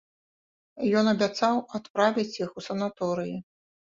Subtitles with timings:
[1.01, 3.37] Ён абяцаў адправіць іх у санаторыі.